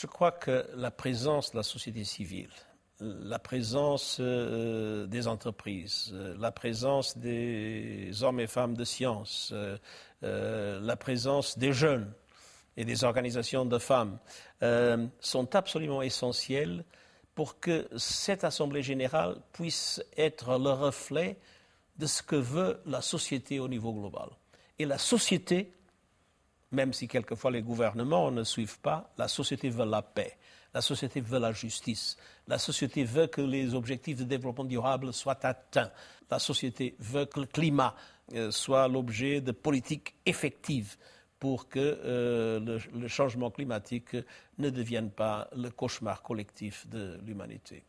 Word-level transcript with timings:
Je 0.00 0.06
crois 0.06 0.32
que 0.32 0.66
la 0.76 0.90
présence 0.90 1.50
de 1.50 1.58
la 1.58 1.62
société 1.62 2.04
civile, 2.04 2.48
la 3.00 3.38
présence 3.38 4.16
euh, 4.18 5.06
des 5.06 5.28
entreprises, 5.28 6.10
euh, 6.14 6.34
la 6.38 6.50
présence 6.50 7.18
des 7.18 8.10
hommes 8.22 8.40
et 8.40 8.46
femmes 8.46 8.74
de 8.74 8.84
science, 8.84 9.52
euh, 9.52 10.80
la 10.80 10.96
présence 10.96 11.58
des 11.58 11.74
jeunes 11.74 12.10
et 12.78 12.86
des 12.86 13.04
organisations 13.04 13.66
de 13.66 13.76
femmes 13.76 14.18
sont 15.20 15.54
absolument 15.54 16.00
essentielles 16.00 16.82
pour 17.34 17.60
que 17.60 17.86
cette 17.98 18.44
Assemblée 18.44 18.82
générale 18.82 19.36
puisse 19.52 20.02
être 20.16 20.58
le 20.58 20.70
reflet 20.70 21.38
de 21.98 22.06
ce 22.06 22.22
que 22.22 22.36
veut 22.36 22.80
la 22.86 23.02
société 23.02 23.60
au 23.60 23.68
niveau 23.68 23.92
global. 23.92 24.30
Et 24.78 24.86
la 24.86 24.96
société, 24.96 25.74
même 26.72 26.92
si 26.92 27.08
quelquefois 27.08 27.50
les 27.50 27.62
gouvernements 27.62 28.30
ne 28.30 28.44
suivent 28.44 28.80
pas, 28.80 29.12
la 29.18 29.28
société 29.28 29.70
veut 29.70 29.84
la 29.84 30.02
paix. 30.02 30.36
La 30.72 30.80
société 30.80 31.20
veut 31.20 31.40
la 31.40 31.52
justice. 31.52 32.16
La 32.46 32.58
société 32.58 33.02
veut 33.04 33.26
que 33.26 33.40
les 33.40 33.74
objectifs 33.74 34.18
de 34.18 34.24
développement 34.24 34.64
durable 34.64 35.12
soient 35.12 35.44
atteints. 35.44 35.90
La 36.30 36.38
société 36.38 36.94
veut 37.00 37.26
que 37.26 37.40
le 37.40 37.46
climat 37.46 37.96
euh, 38.34 38.52
soit 38.52 38.86
l'objet 38.86 39.40
de 39.40 39.50
politiques 39.50 40.14
effectives 40.24 40.96
pour 41.40 41.68
que 41.68 41.78
euh, 41.80 42.60
le, 42.60 42.78
le 42.96 43.08
changement 43.08 43.50
climatique 43.50 44.16
ne 44.58 44.70
devienne 44.70 45.10
pas 45.10 45.48
le 45.56 45.70
cauchemar 45.70 46.22
collectif 46.22 46.86
de 46.88 47.18
l'humanité. 47.24 47.82